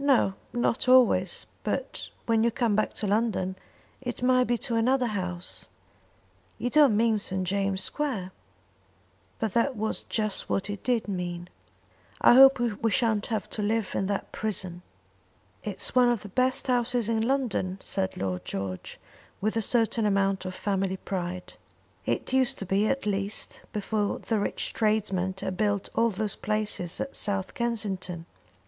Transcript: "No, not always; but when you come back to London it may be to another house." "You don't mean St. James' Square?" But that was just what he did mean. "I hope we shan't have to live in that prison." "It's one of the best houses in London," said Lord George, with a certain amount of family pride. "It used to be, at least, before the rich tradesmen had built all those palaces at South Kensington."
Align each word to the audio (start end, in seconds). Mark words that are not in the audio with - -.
"No, 0.00 0.34
not 0.52 0.88
always; 0.88 1.46
but 1.62 2.08
when 2.26 2.42
you 2.42 2.50
come 2.50 2.74
back 2.74 2.94
to 2.94 3.06
London 3.06 3.54
it 4.00 4.24
may 4.24 4.42
be 4.42 4.58
to 4.58 4.74
another 4.74 5.06
house." 5.06 5.66
"You 6.58 6.68
don't 6.68 6.96
mean 6.96 7.20
St. 7.20 7.44
James' 7.46 7.80
Square?" 7.84 8.32
But 9.38 9.52
that 9.52 9.76
was 9.76 10.02
just 10.08 10.50
what 10.50 10.66
he 10.66 10.74
did 10.82 11.06
mean. 11.06 11.48
"I 12.20 12.34
hope 12.34 12.58
we 12.58 12.90
shan't 12.90 13.26
have 13.26 13.48
to 13.50 13.62
live 13.62 13.94
in 13.94 14.06
that 14.06 14.32
prison." 14.32 14.82
"It's 15.62 15.94
one 15.94 16.08
of 16.08 16.22
the 16.22 16.28
best 16.28 16.66
houses 16.66 17.08
in 17.08 17.20
London," 17.20 17.78
said 17.80 18.16
Lord 18.16 18.44
George, 18.44 18.98
with 19.40 19.56
a 19.56 19.62
certain 19.62 20.04
amount 20.04 20.44
of 20.44 20.56
family 20.56 20.96
pride. 20.96 21.52
"It 22.04 22.32
used 22.32 22.58
to 22.58 22.66
be, 22.66 22.88
at 22.88 23.06
least, 23.06 23.62
before 23.72 24.18
the 24.18 24.40
rich 24.40 24.72
tradesmen 24.72 25.36
had 25.40 25.56
built 25.56 25.88
all 25.94 26.10
those 26.10 26.34
palaces 26.34 27.00
at 27.00 27.14
South 27.14 27.54
Kensington." 27.54 28.26